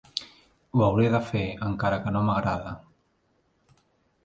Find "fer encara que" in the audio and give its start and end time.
1.27-2.15